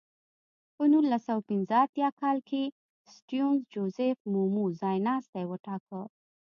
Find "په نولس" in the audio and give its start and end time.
0.75-1.21